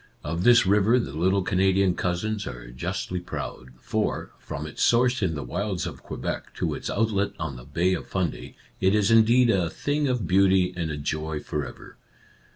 [0.23, 5.35] Of this river the little Canadian Cousins are justly proud, for, from its source in
[5.35, 9.51] the wilds of Quebec to its outlet on the Bay of Fundy, it is indeed"
[9.51, 11.97] a thing of beauty and a joy for ever.''